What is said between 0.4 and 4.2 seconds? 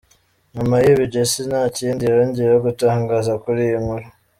Nyuma y’ibi Jessy nta kindi yongeye gutangaza kuri iyi nkuru.